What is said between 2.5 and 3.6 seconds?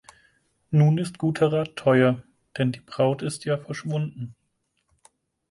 denn die Braut ist ja